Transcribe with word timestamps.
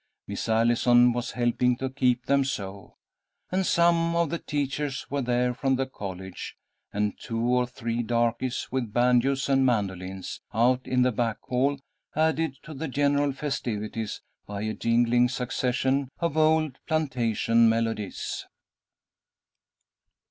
Miss 0.25 0.49
Allison 0.49 1.13
was 1.13 1.33
helping 1.33 1.75
to 1.75 1.87
keep 1.87 2.25
them 2.25 2.43
so, 2.43 2.95
and 3.51 3.63
some 3.67 4.15
of 4.15 4.31
the 4.31 4.39
teachers 4.39 5.05
were 5.11 5.21
there 5.21 5.53
from 5.53 5.75
the 5.75 5.85
college, 5.85 6.57
and 6.91 7.15
two 7.19 7.39
or 7.39 7.67
three 7.67 8.01
darkies, 8.01 8.67
with 8.71 8.91
banjoes 8.91 9.47
and 9.47 9.63
mandolins, 9.63 10.41
out 10.55 10.87
in 10.87 11.03
the 11.03 11.11
back 11.11 11.37
hall, 11.43 11.77
added 12.15 12.57
to 12.63 12.73
the 12.73 12.87
general 12.87 13.31
festivities 13.31 14.21
by 14.47 14.63
a 14.63 14.73
jingling 14.73 15.29
succession 15.29 16.09
of 16.19 16.35
old 16.35 16.79
plantation 16.87 17.69
melodies. 17.69 18.47